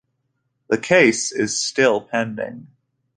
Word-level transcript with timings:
The 0.69 0.79
case 0.79 1.31
is 1.31 1.61
still 1.63 2.01
pending. 2.01 2.65